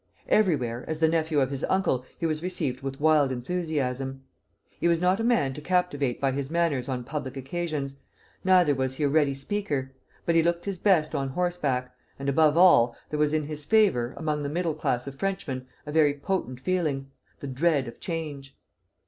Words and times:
Everywhere, 0.29 0.83
as 0.87 0.99
the 0.99 1.07
nephew 1.07 1.39
of 1.41 1.51
his 1.51 1.63
uncle, 1.65 2.03
he 2.17 2.25
was 2.25 2.41
received 2.41 2.81
with 2.81 2.99
wild 2.99 3.31
enthusiasm. 3.31 4.23
He 4.79 4.87
was 4.87 4.99
not 4.99 5.19
a 5.19 5.23
man 5.23 5.53
to 5.53 5.61
captivate 5.61 6.19
by 6.19 6.31
his 6.31 6.49
manners 6.49 6.89
on 6.89 7.03
public 7.03 7.37
occasions, 7.37 7.97
neither 8.43 8.73
was 8.73 8.95
he 8.95 9.03
a 9.03 9.07
ready 9.09 9.35
speaker; 9.35 9.93
but 10.25 10.33
he 10.33 10.41
looked 10.41 10.65
his 10.65 10.79
best 10.79 11.13
on 11.13 11.29
horseback, 11.29 11.95
and 12.17 12.27
above 12.27 12.57
all, 12.57 12.95
there 13.11 13.19
was 13.19 13.31
in 13.31 13.43
his 13.43 13.63
favor, 13.63 14.15
among 14.17 14.41
the 14.41 14.49
middle 14.49 14.73
class 14.73 15.05
of 15.05 15.17
Frenchmen, 15.19 15.67
a 15.85 15.91
very 15.91 16.15
potent 16.15 16.59
feeling, 16.59 17.11
the 17.39 17.45
dread 17.45 17.87
of 17.87 17.99
change. 17.99 18.57